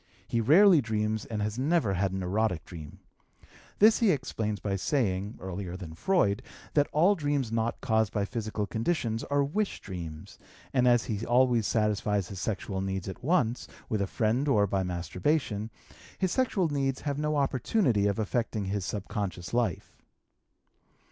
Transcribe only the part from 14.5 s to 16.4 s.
by masturbation, his